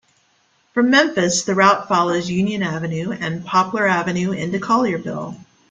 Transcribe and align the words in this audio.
From 0.73 0.89
Memphis, 0.89 1.43
the 1.43 1.53
route 1.53 1.87
follows 1.87 2.27
Union 2.27 2.63
Avenue 2.63 3.11
and 3.11 3.45
Poplar 3.45 3.85
Avenue 3.85 4.31
into 4.31 4.57
Collierville. 4.57 5.37